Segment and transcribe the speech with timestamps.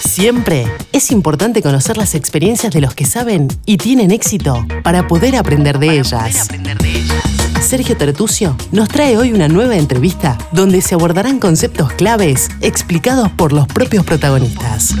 [0.00, 5.36] Siempre es importante conocer las experiencias de los que saben y tienen éxito para poder
[5.36, 6.48] aprender de, ellas.
[7.62, 13.52] Sergio Tertucio nos trae hoy una nueva entrevista donde se abordarán conceptos claves explicados por
[13.52, 14.94] los propios protagonistas.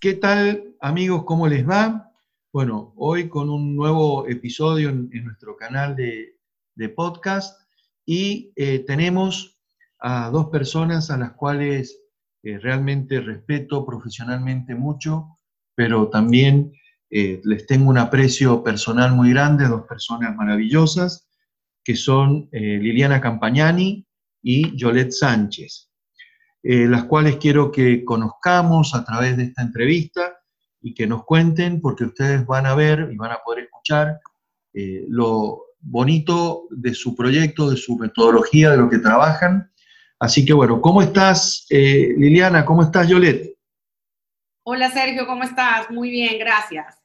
[0.00, 1.24] ¿Qué tal amigos?
[1.24, 2.12] ¿Cómo les va?
[2.52, 7.60] Bueno, hoy con un nuevo episodio en, nuestro canal de, podcast
[8.06, 9.58] y eh, tenemos
[9.98, 12.05] a dos personas a las cuales
[12.46, 15.38] eh, realmente respeto profesionalmente mucho,
[15.74, 16.72] pero también
[17.10, 21.28] eh, les tengo un aprecio personal muy grande, dos personas maravillosas,
[21.84, 24.04] que son Liliana Campagnani
[24.42, 25.92] y Yolette Sánchez,
[26.64, 30.36] las cuales quiero que conozcamos a través de esta entrevista
[30.86, 34.20] y que nos cuenten, porque ustedes van a ver y van a poder escuchar
[34.72, 39.72] eh, lo bonito de su proyecto, de su metodología, de lo que trabajan.
[40.18, 42.64] Así que bueno, ¿cómo estás, eh, Liliana?
[42.64, 43.56] ¿Cómo estás, Yolette?
[44.64, 45.90] Hola, Sergio, ¿cómo estás?
[45.90, 46.98] Muy bien, gracias.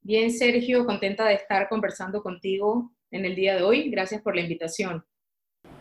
[0.00, 3.90] Bien, Sergio, contenta de estar conversando contigo en el día de hoy.
[3.90, 5.04] Gracias por la invitación.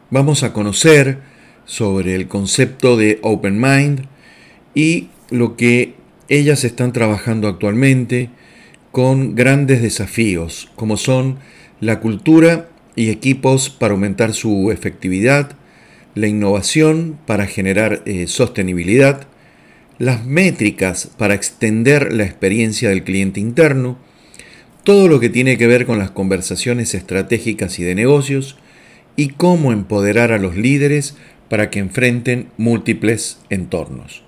[0.10, 1.20] Vamos a conocer
[1.66, 4.08] sobre el concepto de Open Mind
[4.74, 5.96] y lo que
[6.28, 8.30] ellas están trabajando actualmente
[8.92, 11.40] con grandes desafíos, como son
[11.80, 15.56] la cultura y equipos para aumentar su efectividad,
[16.16, 19.28] la innovación para generar eh, sostenibilidad,
[19.98, 23.98] las métricas para extender la experiencia del cliente interno,
[24.84, 28.58] todo lo que tiene que ver con las conversaciones estratégicas y de negocios,
[29.16, 31.18] y cómo empoderar a los líderes
[31.50, 34.24] para que enfrenten múltiples entornos.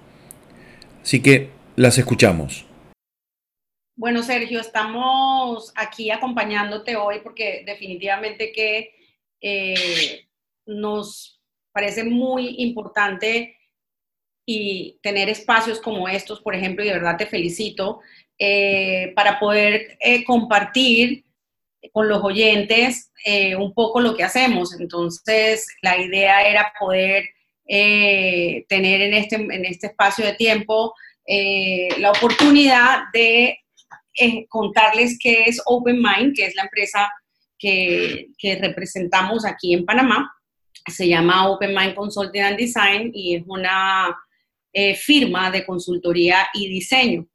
[1.02, 2.66] Así que las escuchamos.
[3.96, 8.96] Bueno, Sergio, estamos aquí acompañándote hoy porque definitivamente que
[9.42, 10.28] eh,
[10.66, 11.42] nos
[11.74, 13.58] parece muy importante
[14.46, 18.02] y tener espacios como estos, por ejemplo, y de verdad te felicito,
[18.38, 21.26] eh, para poder eh, compartir
[21.92, 23.12] con los oyentes
[23.58, 24.78] un poco lo que hacemos.
[24.80, 27.26] Entonces, la idea era poder
[27.66, 30.94] tener en este, en este espacio de tiempo
[31.26, 33.60] eh, la oportunidad de
[34.20, 37.10] eh, contarles qué es Open Mind, que es la empresa
[37.58, 38.28] que,
[38.60, 40.30] representamos aquí en Panamá.
[40.88, 44.16] Se llama Open Mind Consulting and Design y es una
[44.72, 47.28] eh, firma de consultoría y diseño.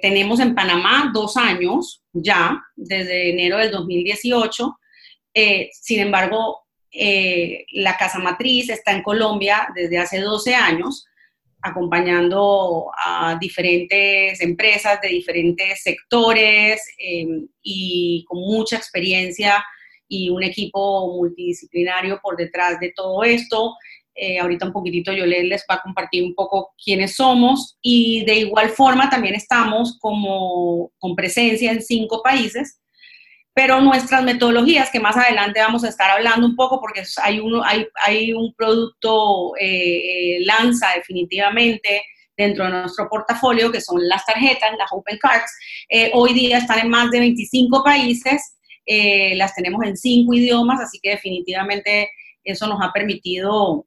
[0.00, 4.78] tenemos en Panamá dos años ya, desde enero del 2018.
[5.72, 6.66] sin embargo,
[7.72, 11.06] la casa matriz está en Colombia desde hace 12 años
[11.66, 16.82] acompañando a diferentes empresas de diferentes sectores
[17.62, 19.64] y con mucha experiencia
[20.08, 23.74] y un equipo multidisciplinario por detrás de todo esto.
[24.14, 28.36] Eh, ahorita un poquitito yo les va a compartir un poco quiénes somos y de
[28.36, 32.80] igual forma también estamos como con presencia en cinco países
[33.56, 37.64] pero nuestras metodologías, que más adelante vamos a estar hablando un poco, porque hay, uno,
[37.64, 42.02] hay, hay un producto eh, eh, lanza definitivamente
[42.36, 45.50] dentro de nuestro portafolio, que son las tarjetas, las Open Cards.
[45.88, 48.55] Eh, hoy día están en más de 25 países,
[48.86, 52.10] las tenemos en cinco idiomas, así que definitivamente
[52.44, 53.86] eso nos ha permitido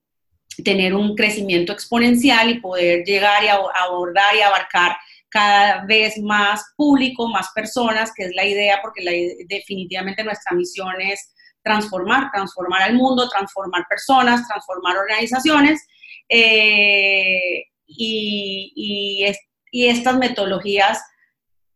[0.63, 4.97] tener un crecimiento exponencial y poder llegar y abordar y abarcar
[5.29, 9.03] cada vez más público, más personas, que es la idea, porque
[9.47, 11.33] definitivamente nuestra misión es
[11.63, 15.85] transformar, transformar al mundo, transformar personas, transformar organizaciones.
[16.27, 19.25] Eh, y,
[19.71, 20.99] estas metodologías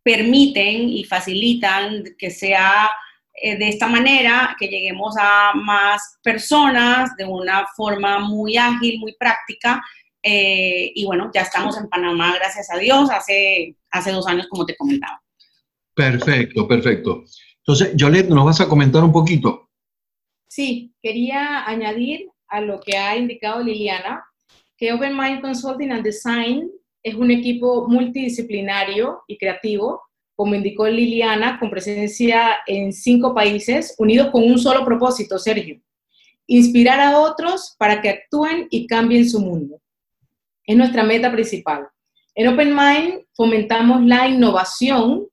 [0.01, 2.89] permiten y facilitan que sea
[3.41, 9.15] eh, de esta manera, que lleguemos a más personas de una forma muy ágil, muy
[9.17, 9.83] práctica,
[10.21, 14.65] eh, y bueno, ya estamos en Panamá, gracias a Dios, hace, hace dos años, como
[14.65, 15.21] te comentaba.
[15.93, 17.23] Perfecto, perfecto.
[17.57, 19.69] Entonces, Yolette, ¿nos vas a comentar un poquito?
[20.47, 24.23] Sí, quería añadir a lo que ha indicado Liliana,
[24.77, 26.69] que Open Mind Consulting and Design
[27.03, 30.01] es un equipo multidisciplinario y creativo,
[30.43, 35.79] como indicó Liliana, con presencia en cinco países, unidos con un solo propósito, Sergio,
[36.47, 39.79] inspirar a otros para que actúen y cambien su mundo.
[40.65, 41.87] Es nuestra meta principal.
[42.35, 45.29] En Open Mind fomentamos la innovación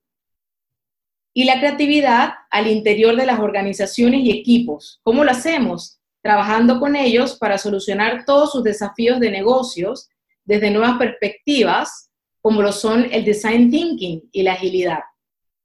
[1.34, 5.00] y la creatividad al interior de las organizaciones y equipos.
[5.02, 5.98] ¿Cómo lo hacemos?
[6.22, 10.08] Trabajando con ellos para solucionar todos sus desafíos de negocios
[10.44, 12.09] desde nuevas perspectivas,
[12.40, 15.00] como lo son el design thinking y la agilidad.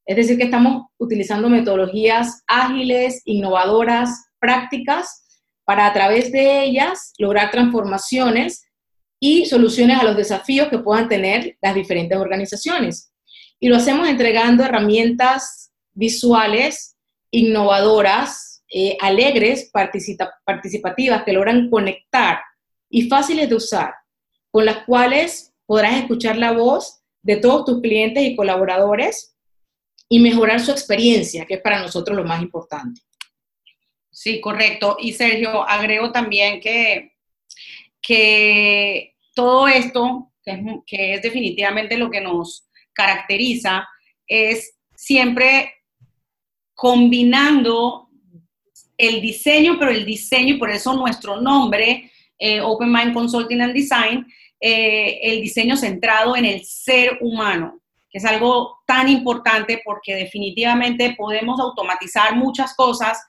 [0.05, 5.23] Es decir, que estamos utilizando metodologías ágiles, innovadoras, prácticas,
[5.65, 8.65] para a través de ellas lograr transformaciones
[9.19, 13.11] y soluciones a los desafíos que puedan tener las diferentes organizaciones.
[13.59, 16.97] Y lo hacemos entregando herramientas visuales,
[17.31, 19.71] innovadoras, eh, alegres,
[20.45, 22.41] participativas, que logran conectar
[22.89, 23.95] y fáciles de usar,
[24.51, 29.35] con las cuales podrás escuchar la voz de todos tus clientes y colaboradores
[30.07, 33.01] y mejorar su experiencia, que es para nosotros lo más importante.
[34.11, 34.95] Sí, correcto.
[34.99, 37.15] Y Sergio, agrego también que,
[38.01, 40.31] que todo esto,
[40.85, 43.87] que es, definitivamente lo que nos caracteriza,
[44.25, 45.73] es siempre
[46.73, 48.07] combinando
[48.97, 53.73] el diseño, pero el diseño, y por eso nuestro nombre, eh, Open Mind Consulting and
[53.73, 54.25] Design,
[54.59, 61.13] eh, el diseño centrado en el ser humano, que es algo tan importante porque definitivamente
[61.17, 63.21] podemos automatizar muchas cosas,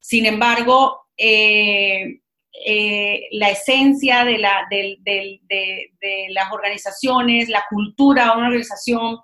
[0.00, 2.20] sin embargo, eh,
[2.66, 4.98] eh, la esencia de, la, de,
[6.30, 9.18] las organizaciones, la cultura de una organización,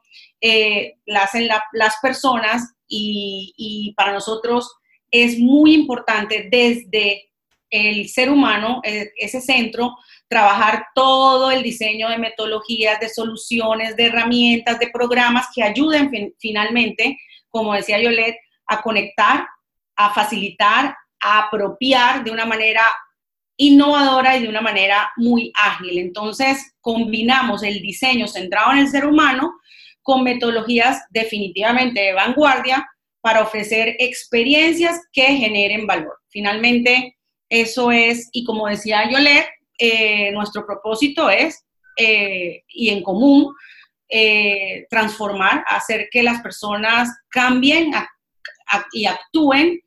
[1.07, 4.71] la hacen las personas y, y para nosotros
[5.11, 7.31] es muy importante desde
[7.71, 9.97] el ser humano, ese centro,
[10.35, 16.11] trabajar todo el diseño de metodologías, de soluciones, de herramientas, de programas que ayuden
[16.41, 17.17] finalmente,
[17.51, 19.47] como decía Yolette, a conectar,
[19.95, 22.83] a facilitar, a apropiar de una manera
[23.57, 25.99] innovadora y de una manera muy ágil.
[25.99, 29.55] Entonces, combinamos el diseño centrado en el ser humano
[30.03, 32.85] con metodologías definitivamente de vanguardia
[33.21, 36.19] para ofrecer experiencias que generen valor.
[36.29, 37.17] Finalmente,
[37.49, 39.47] eso es, y como decía Yolette,
[39.79, 41.65] eh, nuestro propósito es,
[41.97, 43.55] eh, y en común,
[44.09, 47.93] eh, transformar, hacer que las personas cambien
[48.93, 49.81] y actúen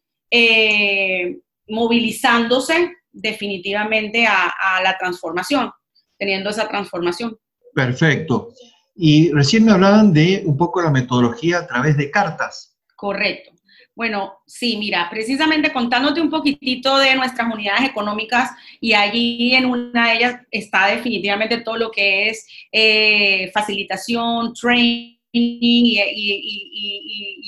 [1.68, 5.72] movilizándose definitivamente a, a, la transformación,
[6.18, 7.38] teniendo esa transformación.
[7.74, 8.54] Perfecto.
[8.96, 12.78] Y recién me hablaban de un poco la metodología a través de cartas.
[12.96, 13.57] Correcto.
[13.98, 20.10] Bueno, sí, mira, precisamente contándote un poquitito de nuestras unidades económicas y allí en una
[20.10, 25.98] de ellas está definitivamente todo lo que es eh, facilitación, training y,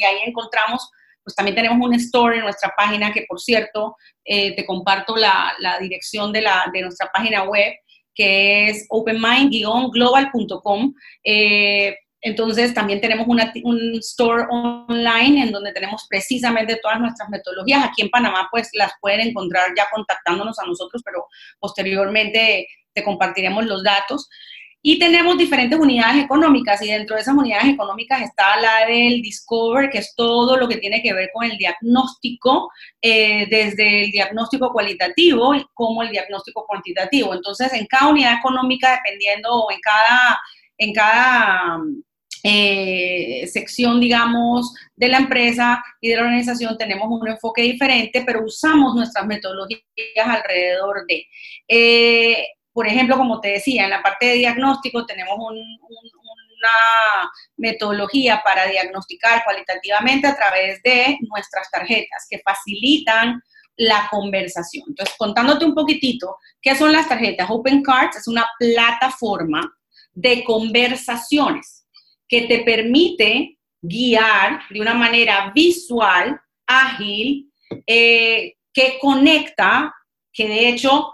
[0.04, 0.90] ahí encontramos,
[1.24, 5.54] pues también tenemos un store en nuestra página que por cierto, eh, te comparto la,
[5.80, 7.74] dirección de, la, de nuestra página web
[8.16, 10.96] que es openmind-global.com.
[12.22, 17.86] entonces, también tenemos un store online en donde tenemos precisamente todas nuestras metodologías.
[17.86, 21.26] Aquí en Panamá, pues las pueden encontrar ya contactándonos a nosotros, pero
[21.60, 24.30] posteriormente te compartiremos los datos.
[24.82, 29.90] Y tenemos diferentes unidades económicas y dentro de esas unidades económicas está la del Discover,
[29.90, 32.70] que es todo lo que tiene que ver con el diagnóstico,
[33.02, 37.34] eh, desde el diagnóstico cualitativo como el diagnóstico cuantitativo.
[37.34, 40.40] Entonces, en cada unidad económica, dependiendo o en cada,
[40.78, 41.82] en cada
[42.44, 48.44] eh, sección, digamos, de la empresa y de la organización tenemos un enfoque diferente, pero
[48.44, 49.82] usamos nuestras metodologías
[50.26, 51.26] alrededor de.
[51.68, 58.68] Eh, por ejemplo, como te decía, en la parte de diagnóstico tenemos una metodología para
[58.68, 63.42] diagnosticar cualitativamente a través de nuestras tarjetas que facilitan
[63.76, 64.86] la conversación.
[64.88, 67.50] Entonces, contándote un poquitito, ¿qué son las tarjetas?
[67.50, 69.62] Open Cards es una plataforma
[70.14, 71.79] de conversaciones
[72.30, 77.52] que te permite guiar de una manera visual, ágil,
[77.88, 79.94] eh, que conecta,
[80.32, 81.12] que de hecho,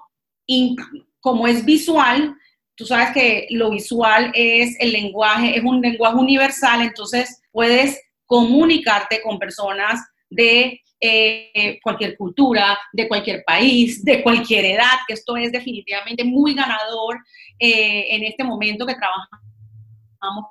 [1.21, 2.35] como es visual,
[2.75, 9.21] tú sabes que lo visual es el lenguaje, es un lenguaje universal, entonces puedes comunicarte
[9.21, 15.51] con personas de eh, cualquier cultura, de cualquier país, de cualquier edad, que esto es
[15.51, 17.19] definitivamente muy ganador
[17.59, 20.45] eh, en este momento que trabajamos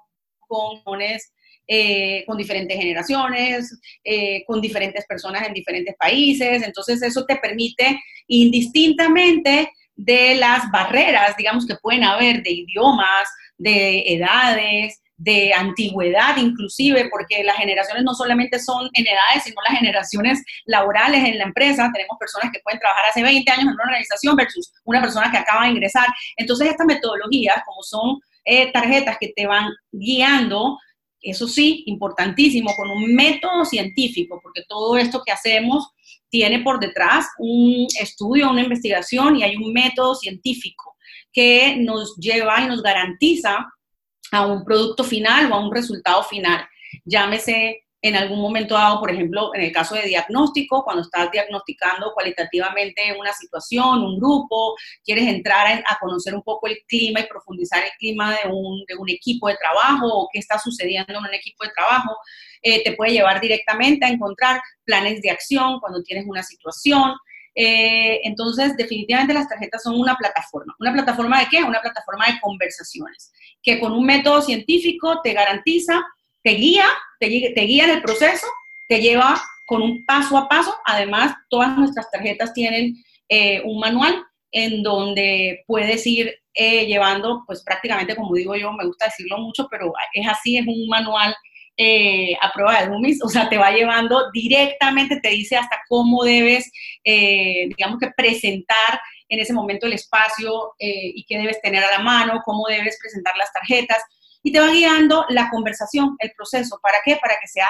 [0.47, 0.81] con,
[1.67, 6.63] eh, con diferentes generaciones, eh, con diferentes personas en diferentes países.
[6.63, 14.03] Entonces eso te permite indistintamente de las barreras, digamos, que pueden haber de idiomas, de
[14.07, 20.43] edades, de antigüedad inclusive, porque las generaciones no solamente son en edades, sino las generaciones
[20.67, 21.91] laborales en la empresa.
[21.93, 25.39] Tenemos personas que pueden trabajar hace 20 años en una organización versus una persona que
[25.39, 26.07] acaba de ingresar.
[26.37, 30.79] Entonces estas metodologías, como son eh, tarjetas que te van guiando,
[31.21, 35.89] eso sí, importantísimo, con un método científico, porque todo esto que hacemos
[36.29, 40.97] tiene por detrás un estudio, una investigación y hay un método científico
[41.33, 43.67] que nos lleva y nos garantiza
[44.33, 46.67] a un producto final o a un resultado final.
[47.05, 52.13] Llámese en algún momento dado, por ejemplo, en el caso de diagnóstico, cuando estás diagnosticando
[52.13, 57.83] cualitativamente una situación, un grupo, quieres entrar a, conocer un poco el clima y profundizar
[57.83, 61.33] el clima de un, de un, equipo de trabajo o qué está sucediendo en un
[61.33, 62.15] equipo de trabajo,
[62.61, 67.15] eh, te puede llevar directamente a encontrar planes de acción cuando tienes una situación.
[67.55, 70.77] Eh, entonces, definitivamente las tarjetas son una plataforma.
[70.79, 71.65] ¿Una plataforma de qué?
[71.65, 73.33] Una plataforma de conversaciones,
[73.63, 76.05] que con un método científico te garantiza
[76.45, 76.85] te guía,
[77.19, 78.47] te, guía en el proceso,
[78.87, 80.77] te lleva con un paso a paso.
[80.85, 84.23] Además, todas nuestras tarjetas tienen eh, un manual
[84.53, 89.67] en donde puedes ir eh, llevando, pues prácticamente, como digo yo, me gusta decirlo mucho,
[89.71, 91.35] pero es así, es un manual
[91.77, 96.23] eh, a prueba de dummies, o sea, te va llevando directamente, te dice hasta cómo
[96.23, 96.71] debes,
[97.03, 102.43] digamos que presentar en ese momento el espacio y qué debes tener a la mano,
[102.45, 104.05] cómo debes presentar las tarjetas
[104.45, 106.79] y te va guiando la conversación, el proceso.
[106.81, 107.17] ¿Para qué?
[107.17, 107.69] Para que sea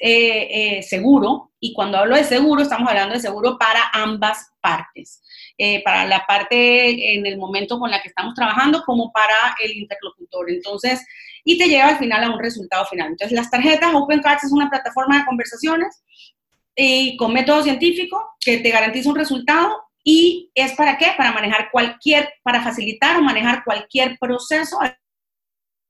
[0.00, 1.52] eh, eh, seguro.
[1.60, 5.22] Y cuando hablo de seguro, estamos hablando de seguro para ambas partes.
[5.56, 9.70] Eh, para la parte en el momento con la que estamos trabajando como para el
[9.76, 10.50] interlocutor.
[10.50, 11.06] Entonces,
[11.44, 13.10] y te lleva al final a un resultado final.
[13.10, 16.02] Entonces, las tarjetas Open Cards es una plataforma de conversaciones
[16.74, 21.12] y con método científico que te garantiza un resultado y es para qué?
[21.16, 24.78] Para manejar cualquier, para facilitar o manejar cualquier proceso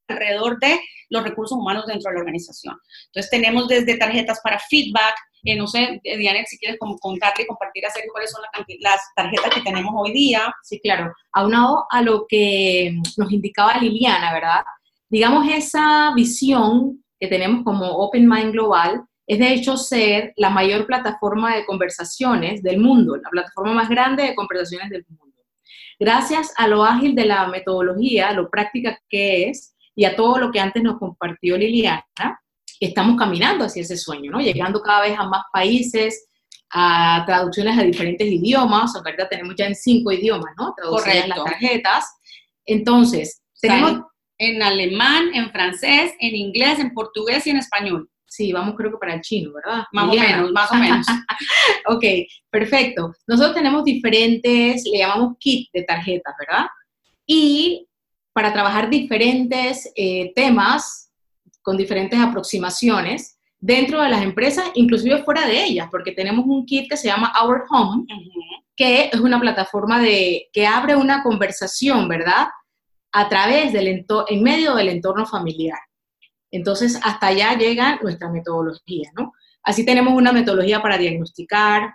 [0.08, 0.80] alrededor de
[1.10, 2.76] los recursos humanos dentro de la organización.
[3.06, 7.42] Entonces tenemos desde tarjetas para feedback, eh, no sé, eh, Diana, si quieres como contarte
[7.42, 8.42] y compartir acerca cuáles son
[8.80, 10.54] las tarjetas que tenemos hoy día.
[10.62, 11.12] Sí, claro.
[11.32, 14.64] Aunado a lo que nos indicaba Liliana, ¿verdad?
[15.08, 20.86] Digamos, esa visión que tenemos como Open Mind Global es de hecho ser la mayor
[20.86, 25.24] plataforma de conversaciones del mundo, la plataforma más grande de conversaciones del mundo.
[25.98, 30.50] Gracias a lo ágil de la metodología, lo práctica que es, y a todo lo
[30.50, 32.40] que antes nos compartió Liliana,
[32.80, 34.40] estamos caminando hacia ese sueño, ¿no?
[34.40, 36.26] Llegando cada vez a más países,
[36.70, 40.74] a traducciones a diferentes idiomas, ahorita tenemos ya en cinco idiomas, ¿no?
[40.76, 42.04] Traducciones las tarjetas.
[42.66, 44.02] Entonces, tenemos...
[44.36, 48.10] En alemán, en francés, en inglés, en portugués y en español.
[48.26, 49.84] Sí, vamos creo que para el chino, ¿verdad?
[49.92, 51.06] Más o menos, más o menos.
[51.86, 52.04] ok,
[52.50, 53.14] perfecto.
[53.28, 56.66] Nosotros tenemos diferentes, le llamamos kit de tarjetas, ¿verdad?
[57.24, 57.86] Y
[58.34, 61.10] para trabajar diferentes eh, temas
[61.62, 66.90] con diferentes aproximaciones dentro de las empresas, inclusive fuera de ellas, porque tenemos un kit
[66.90, 68.04] que se llama Our Home,
[68.76, 72.48] que es una plataforma de, que abre una conversación, ¿verdad?
[73.12, 75.78] A través del entorno, en medio del entorno familiar.
[76.50, 79.32] Entonces, hasta allá llega nuestra metodología, ¿no?
[79.62, 81.94] Así tenemos una metodología para diagnosticar,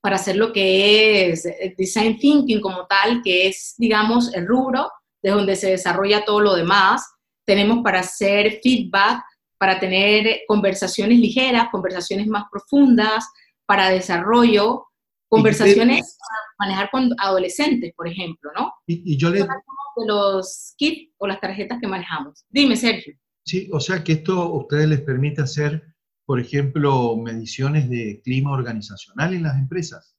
[0.00, 4.90] para hacer lo que es eh, design thinking como tal, que es, digamos, el rubro
[5.22, 7.06] de donde se desarrolla todo lo demás.
[7.44, 9.22] Tenemos para hacer feedback,
[9.58, 13.24] para tener conversaciones ligeras, conversaciones más profundas,
[13.66, 14.86] para desarrollo,
[15.28, 18.72] conversaciones para manejar con adolescentes, por ejemplo, ¿no?
[18.86, 19.40] Y, yo le...
[19.40, 22.44] De los kits o las tarjetas que manejamos.
[22.48, 23.14] Dime, Sergio.
[23.44, 25.82] Sí, o sea que esto a ustedes les permite hacer,
[26.24, 30.16] por ejemplo, mediciones de clima organizacional en las empresas.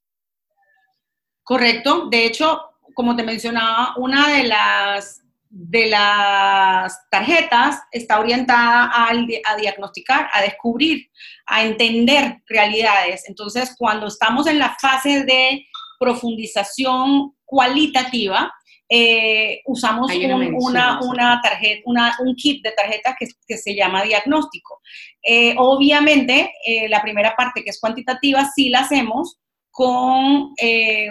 [1.43, 2.07] Correcto.
[2.09, 2.61] De hecho,
[2.93, 11.09] como te mencionaba, una de las, de las tarjetas está orientada a diagnosticar, a descubrir,
[11.45, 13.27] a entender realidades.
[13.27, 15.65] Entonces, cuando estamos en la fase de
[15.99, 18.51] profundización cualitativa,
[18.89, 23.15] eh, usamos una, una, tarjeta, un kit de tarjetas
[23.47, 24.81] que, se llama diagnóstico.
[25.23, 29.39] Eh, obviamente, eh, la primera parte que es cuantitativa sí la hacemos
[29.71, 30.53] con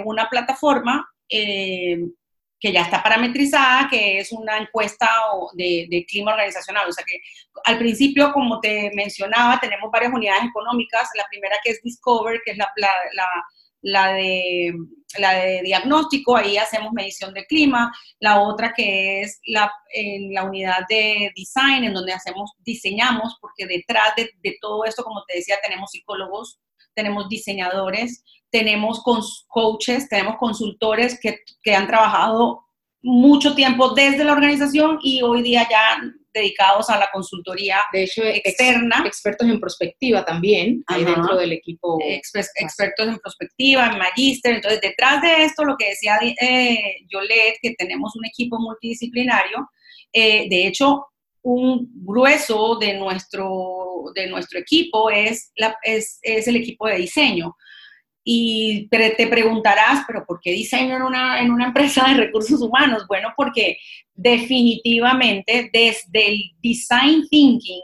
[0.04, 1.98] una plataforma eh,
[2.62, 5.08] que ya está parametrizada, que es una encuesta
[5.54, 6.88] de, clima organizacional.
[6.88, 7.20] O sea que
[7.64, 11.08] al principio, como te mencionaba, tenemos varias unidades económicas.
[11.16, 12.72] La primera que es Discover, que es la,
[13.82, 14.74] la, de,
[15.18, 17.92] la de diagnóstico, ahí hacemos medición de clima.
[18.20, 23.66] La otra que es la, en la unidad de design, en donde hacemos, diseñamos, porque
[23.66, 26.60] detrás de, de todo esto, como te decía, tenemos psicólogos,
[26.94, 29.02] tenemos diseñadores, tenemos
[29.48, 32.64] coaches, tenemos consultores que, que, han trabajado
[33.02, 36.00] mucho tiempo desde la organización y hoy día ya
[36.32, 39.02] dedicados a la consultoría de hecho, externa.
[39.06, 41.98] expertos en prospectiva también, ahí dentro del equipo.
[42.02, 44.54] expertos en prospectiva, en magíster.
[44.54, 49.68] Entonces, detrás de esto, lo que decía eh, Yolette, que tenemos un equipo multidisciplinario,
[50.12, 51.06] eh, de hecho,
[51.42, 57.56] un grueso de nuestro, de nuestro equipo es, es, es el equipo de diseño.
[58.24, 63.04] Y te preguntarás, pero ¿por qué diseño en una, en una empresa de recursos humanos?
[63.08, 63.78] Bueno, porque
[64.14, 67.80] definitivamente desde el design thinking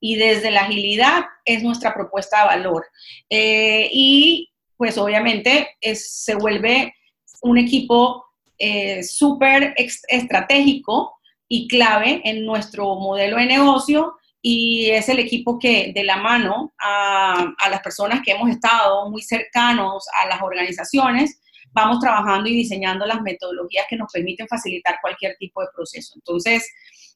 [0.00, 2.86] y desde la agilidad es nuestra propuesta de valor.
[3.30, 6.94] Eh, y pues obviamente se vuelve
[7.42, 8.26] un equipo
[8.58, 9.74] eh, súper
[10.08, 11.17] estratégico
[11.48, 16.72] y clave en nuestro modelo de negocio y es el equipo que de la mano
[16.78, 21.40] a, a, las personas que hemos estado muy cercanos a las organizaciones,
[21.72, 26.14] vamos trabajando y diseñando las metodologías que nos permiten facilitar cualquier tipo de proceso.
[26.16, 26.70] Entonces,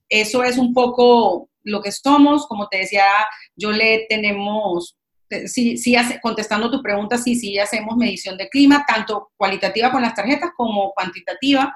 [0.08, 2.46] eso es un poco lo que somos.
[2.46, 3.04] Como te decía,
[3.56, 4.96] yo le tenemos,
[5.46, 10.14] sí, sí, contestando tu pregunta, sí, sí, hacemos medición de clima, tanto cualitativa con las
[10.14, 11.74] tarjetas como cuantitativa.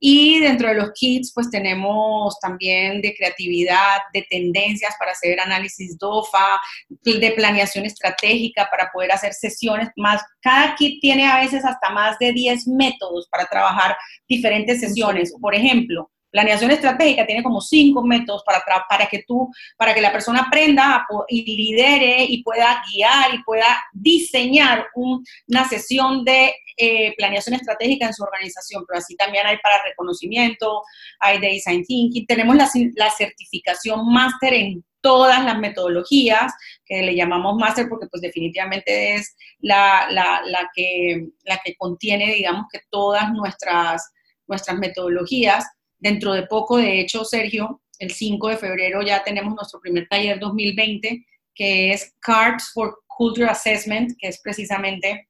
[0.00, 5.98] Y dentro de los kits, pues tenemos también de creatividad, de tendencias para hacer análisis
[5.98, 10.22] DOFA, de planeación estratégica para poder hacer sesiones más.
[10.40, 13.94] Cada kit tiene a veces hasta más de 10 métodos para trabajar
[14.26, 15.34] diferentes sesiones.
[15.38, 20.12] Por ejemplo, Planeación estratégica tiene como cinco métodos para, para que tú, para que la
[20.12, 27.54] persona aprenda y lidere y pueda guiar y pueda diseñar una sesión de eh, planeación
[27.56, 30.82] estratégica en su organización, pero así también hay para reconocimiento,
[31.18, 36.52] hay de design thinking, tenemos la, la certificación máster en todas las metodologías,
[36.84, 42.34] que le llamamos máster porque pues definitivamente es la, la, la, que, la que contiene,
[42.34, 44.10] digamos que todas nuestras,
[44.46, 45.64] nuestras metodologías.
[46.00, 50.38] Dentro de poco, de hecho, Sergio, el 5 de febrero ya tenemos nuestro primer taller
[50.40, 55.28] 2020, que es Cards for Culture Assessment, que es precisamente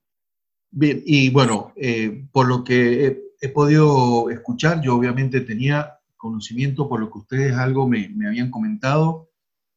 [0.71, 6.99] Bien, y bueno, eh, por lo que he, podido escuchar, yo obviamente tenía conocimiento por
[6.99, 9.29] lo que ustedes algo me, habían comentado,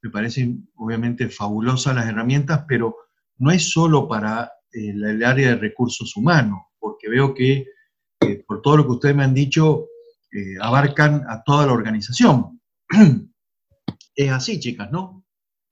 [0.03, 2.97] me parecen obviamente fabulosas las herramientas, pero
[3.37, 7.67] no es solo para eh, el área de recursos humanos, porque veo que
[8.21, 9.87] eh, por todo lo que ustedes me han dicho,
[10.61, 12.61] abarcan a toda la organización.
[14.15, 15.25] es así, chicas, ¿no?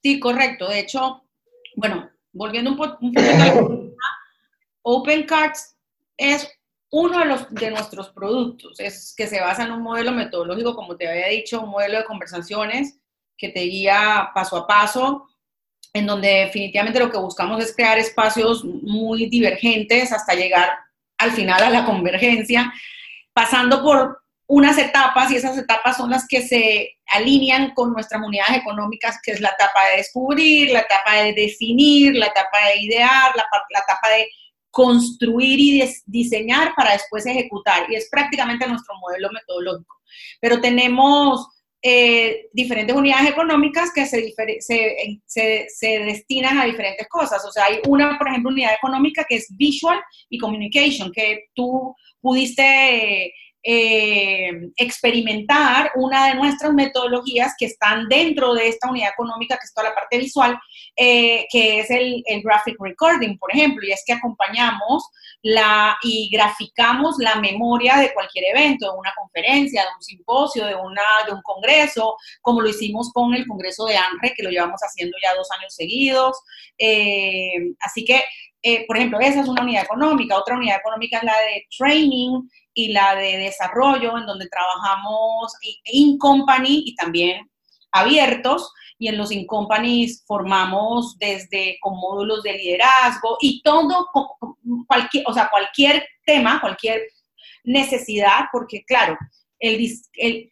[0.02, 0.68] Sí, correcto.
[0.68, 1.25] De hecho,
[1.76, 4.18] bueno, volviendo un, poco a
[4.82, 5.76] Open Cards
[6.16, 6.50] es
[6.90, 10.96] uno de, los, de nuestros productos, es que se basa en un modelo metodológico, como
[10.96, 12.98] te había dicho, un modelo de conversaciones
[13.36, 15.28] que te guía paso a paso,
[15.92, 20.70] en donde definitivamente lo que buscamos es crear espacios muy divergentes hasta llegar
[21.18, 22.72] al final a la convergencia,
[23.32, 28.58] pasando por unas etapas y esas etapas son las que se alinean con nuestras unidades
[28.58, 33.32] económicas, que es la etapa de descubrir, la etapa de definir, la etapa de idear,
[33.34, 33.44] la,
[33.82, 34.28] etapa de
[34.70, 37.86] construir y diseñar para después ejecutar.
[37.90, 39.96] Y es prácticamente nuestro modelo metodológico.
[40.40, 41.48] Pero tenemos
[41.82, 47.44] eh, diferentes unidades económicas que se, se, se, destinan a diferentes cosas.
[47.44, 51.94] O sea, hay una, por ejemplo, unidad económica que es visual y communication, que tú
[52.20, 53.32] pudiste
[53.68, 59.88] experimentar una de nuestras metodologías que están dentro de esta unidad económica, que es toda
[59.88, 60.56] la parte visual,
[60.94, 65.08] eh, que es el, graphic recording, por ejemplo, y es que acompañamos
[65.42, 70.76] la, y graficamos la memoria de cualquier evento, de una conferencia, de un simposio, de,
[70.76, 74.80] una, de un congreso, como lo hicimos con el Congreso de ANRE, que lo llevamos
[74.80, 76.38] haciendo ya dos años seguidos.
[76.78, 78.22] Eh, así que
[78.86, 80.36] por ejemplo, esa es una unidad económica.
[80.36, 82.42] Otra unidad económica es la de training,
[82.76, 85.52] y la de desarrollo, en donde trabajamos
[85.86, 87.50] in company y también
[87.90, 88.70] abiertos.
[88.98, 94.08] Y en los in companies formamos desde con módulos de liderazgo y todo,
[94.86, 97.02] cualquier, o sea, cualquier tema, cualquier
[97.64, 99.16] necesidad, porque claro,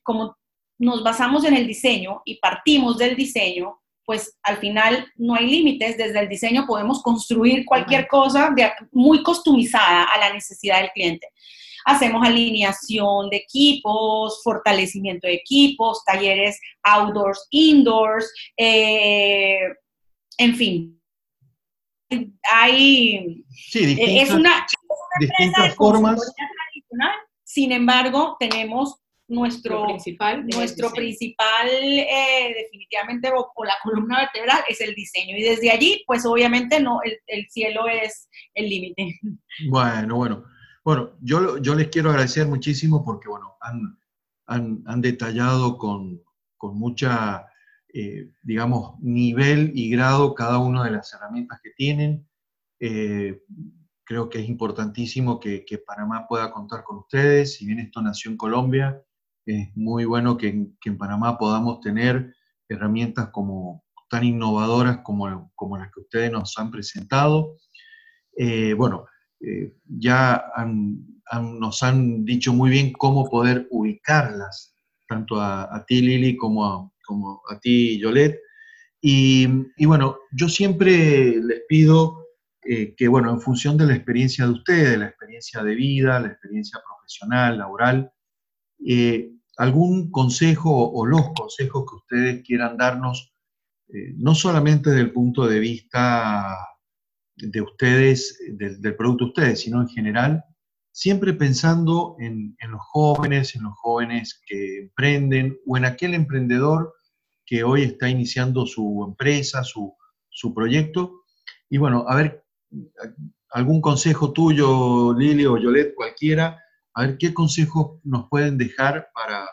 [0.03, 0.37] como
[0.79, 5.96] nos basamos en el diseño y partimos del diseño, pues al final no hay límites,
[5.96, 11.28] desde el diseño podemos construir cualquier cosa de, muy customizada a la necesidad del cliente.
[11.86, 19.58] Hacemos alineación de equipos, fortalecimiento de equipos, talleres outdoors, indoors, eh,
[20.38, 21.00] en fin.
[22.52, 24.66] Hay, es una,
[25.20, 26.20] distintas formas.
[26.34, 34.80] tradicional, sin embargo, tenemos nuestro principal, nuestro principal eh, definitivamente o, la columna vertebral es
[34.80, 39.18] el diseño y desde allí pues obviamente no el, el cielo es el límite.
[39.68, 40.44] Bueno, bueno.
[40.84, 46.22] Bueno, yo, yo les quiero agradecer muchísimo porque, bueno, han, han, detallado con,
[46.58, 47.46] con mucha,
[47.94, 52.28] eh, digamos, nivel y grado cada una de las herramientas que tienen.
[52.80, 53.42] Eh,
[54.04, 57.54] creo que es importantísimo que, que, Panamá pueda contar con ustedes.
[57.54, 59.02] Si bien esto nació en Colombia,
[59.46, 62.35] es muy bueno que, en Panamá podamos tener
[62.68, 67.57] herramientas como tan innovadoras como, como las que ustedes nos han presentado.
[68.37, 69.07] Eh, bueno,
[69.40, 70.44] eh, ya
[71.42, 74.76] nos han dicho muy bien cómo poder ubicarlas,
[75.09, 78.40] tanto a, ti Lili como a, como a ti Yolet.
[79.00, 79.46] Y,
[79.85, 82.26] bueno, yo siempre les pido
[82.62, 86.28] eh, que, bueno, en función de la experiencia de ustedes, la experiencia de vida, la
[86.28, 88.11] experiencia profesional, laboral,
[88.87, 93.33] eh, algún consejo o los consejos que ustedes quieran darnos,
[94.16, 96.57] no solamente desde el punto de vista
[97.37, 100.44] de ustedes, del, producto de ustedes, sino en general,
[100.92, 106.94] siempre pensando en, los jóvenes, en los jóvenes que emprenden o en aquel emprendedor
[107.44, 109.97] que hoy está iniciando su empresa, su,
[110.55, 111.25] proyecto.
[111.68, 112.44] Y bueno, a ver,
[113.51, 116.62] algún consejo tuyo, Lili o Yolet, cualquiera,
[116.94, 119.46] a ver qué consejos nos pueden dejar para,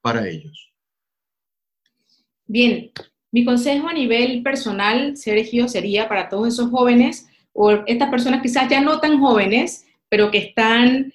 [0.00, 0.72] para ellos.
[2.46, 2.90] Bien,
[3.30, 8.68] mi consejo a nivel personal, Sergio, sería para todos esos jóvenes o estas personas quizás
[8.70, 11.12] ya no tan jóvenes, pero que están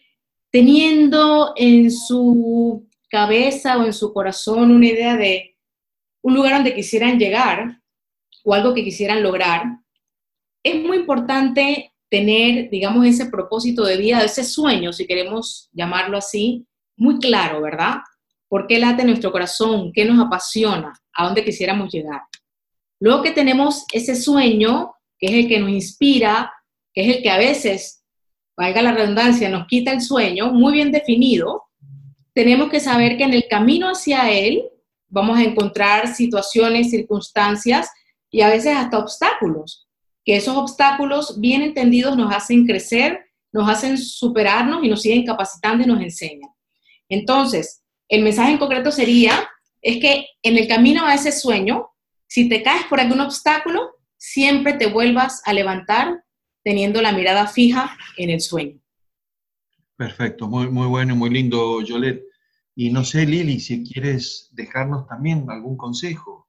[0.51, 5.57] teniendo en su cabeza o en su corazón una idea de
[6.21, 7.81] un lugar donde quisieran llegar
[8.43, 9.79] o algo que quisieran lograr,
[10.63, 16.63] es muy importante tener, digamos, ese propósito de vida, ese sueño, si queremos llamarlo así,
[16.95, 18.01] muy claro, ¿verdad?
[18.47, 19.91] ¿Por qué late nuestro corazón?
[19.91, 20.93] ¿Qué nos apasiona?
[21.11, 22.21] ¿A dónde quisiéramos llegar?
[22.99, 26.53] Luego que tenemos ese sueño, que es el que nos inspira,
[26.93, 28.03] que es el que a veces,
[28.55, 31.63] valga la redundancia, nos quita el sueño, muy bien definido,
[32.35, 34.69] tenemos que saber que en el camino hacia él
[35.07, 37.89] vamos a encontrar situaciones, circunstancias
[38.29, 39.82] y a veces hasta obstáculos,
[40.25, 43.19] que esos obstáculos bien entendidos nos hacen crecer,
[43.51, 46.49] nos hacen superarnos y nos siguen capacitando y nos enseñan.
[47.09, 49.49] Entonces, el mensaje en concreto sería,
[49.81, 51.89] es que en el camino a ese sueño,
[52.27, 56.23] si te caes por algún obstáculo, siempre te vuelvas a levantar
[56.63, 58.79] teniendo la mirada fija en el sueño.
[59.95, 62.23] Perfecto, muy, muy bueno y muy lindo, Yolet.
[62.75, 66.42] Y no sé, Lili, si quieres dejarnos también algún consejo.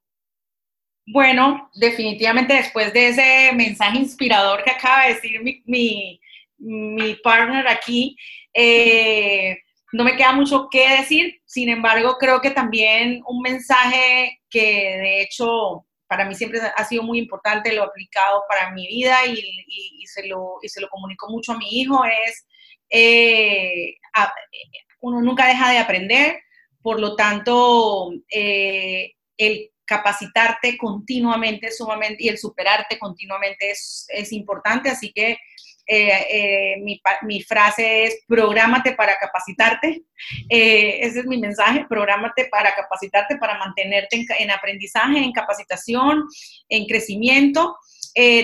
[1.07, 6.19] Bueno, definitivamente después de ese mensaje inspirador que acaba de decir mi,
[6.57, 8.17] mi, partner aquí,
[8.53, 9.57] eh,
[9.93, 14.61] no me queda mucho que decir, sin embargo, creo que también un mensaje que
[14.97, 19.25] de hecho para mí siempre ha sido muy importante, lo he aplicado para mi vida
[19.27, 22.47] y, se, lo, y se lo comunico mucho a mi hijo, es
[22.89, 23.95] eh,
[25.01, 26.39] uno nunca deja de aprender,
[26.81, 34.89] por lo tanto, eh, el capacitarte continuamente sumamente y el superarte continuamente es, es importante,
[34.89, 35.37] así que
[35.87, 40.03] eh, eh, mi, mi, frase es, prográmate para capacitarte.
[40.49, 46.25] Eh, ese es mi mensaje, prográmate para capacitarte, para mantenerte en, aprendizaje, en capacitación,
[46.69, 47.77] en crecimiento.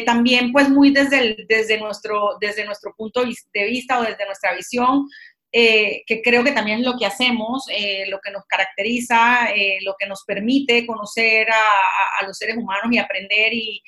[0.05, 5.07] también, pues, muy desde, desde, nuestro, desde nuestro punto de vista o desde nuestra visión,
[5.53, 9.79] eh, que creo que también es lo que hacemos, eh, lo que nos caracteriza, eh,
[9.83, 13.83] lo que nos permite conocer a, los seres humanos y aprender y,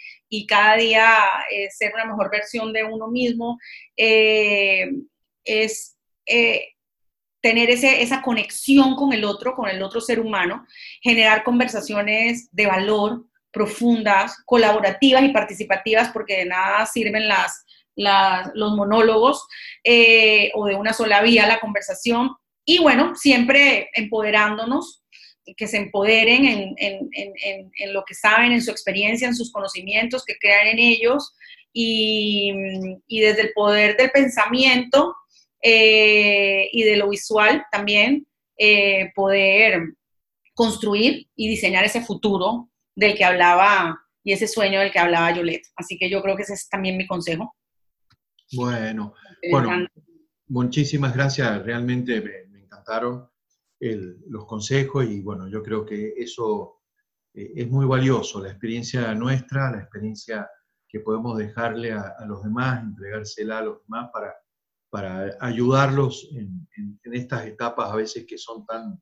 [0.48, 1.16] cada día
[1.70, 3.60] ser una mejor versión de uno mismo,
[3.96, 5.96] es
[7.40, 10.66] tener esa conexión con el otro, con el otro ser humano,
[11.04, 17.64] generar conversaciones de valor profundas, colaborativas y participativas, porque de nada sirven las
[17.96, 19.46] los monólogos
[19.84, 22.32] eh, o de una sola vía la conversación.
[22.66, 25.04] Y bueno, siempre empoderándonos,
[25.58, 30.68] que se empoderen en, lo que saben, en su experiencia, en sus conocimientos, que crean
[30.68, 31.36] en ellos
[31.74, 32.54] y,
[33.10, 35.16] desde el poder del pensamiento
[35.62, 38.26] eh, y de lo visual también
[38.58, 39.82] eh, poder
[40.54, 45.68] construir y diseñar ese futuro del que hablaba y ese sueño del que hablaba Yolette.
[45.76, 47.56] Así que yo creo que ese es también mi consejo.
[48.56, 49.14] Bueno,
[49.52, 49.88] bueno,
[50.48, 53.30] muchísimas gracias, realmente me, encantaron
[53.80, 56.82] los consejos y bueno, yo creo que eso
[57.34, 60.50] eh, es muy valioso, la experiencia nuestra, la experiencia
[60.88, 64.34] que podemos dejarle a, los demás, entregársela a los demás para,
[64.90, 66.70] para ayudarlos en,
[67.12, 69.02] estas etapas a veces que son tan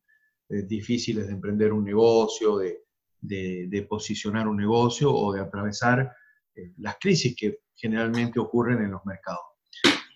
[0.49, 6.15] eh, difíciles de emprender un negocio, de, posicionar un negocio o de atravesar
[6.55, 9.41] eh, las crisis que generalmente ocurren en los mercados.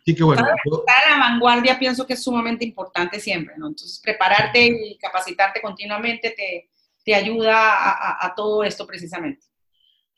[0.05, 0.45] Así que bueno.
[0.63, 3.67] Estar a la vanguardia pienso que es sumamente importante siempre, ¿no?
[3.67, 6.69] Entonces, prepararte y capacitarte continuamente te,
[7.03, 9.47] te ayuda a, a, todo esto precisamente.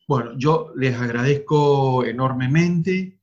[0.05, 3.21] Bueno, yo les agradezco enormemente,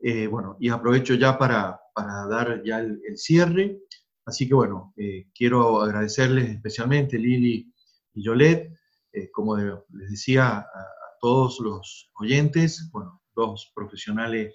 [0.00, 3.78] eh, bueno, y aprovecho ya para, para dar ya el, cierre.
[4.24, 7.72] Así que bueno, eh, quiero agradecerles especialmente Lili
[8.14, 8.72] y Yolette,
[9.12, 14.54] eh, como les decía a, a, todos los oyentes, bueno, dos profesionales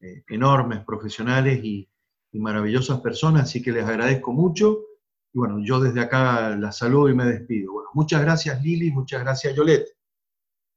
[0.00, 1.88] eh, enormes, profesionales y,
[2.32, 4.78] maravillosas personas, así que les agradezco mucho.
[5.32, 7.72] Y bueno, yo desde acá la saludo y me despido.
[7.72, 9.88] Bueno, muchas gracias Lili, muchas gracias Yolette.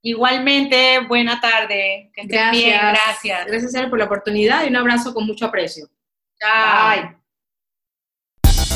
[0.02, 2.12] Igualmente, buena tarde.
[2.14, 3.46] Que estén bien, gracias.
[3.46, 5.88] Gracias por la oportunidad y un abrazo con mucho aprecio.
[6.42, 7.24] Bye.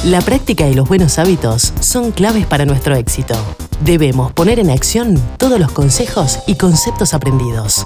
[0.06, 3.36] La práctica y los buenos hábitos son claves para nuestro éxito.
[3.82, 7.86] Debemos poner en acción todos los consejos y conceptos aprendidos.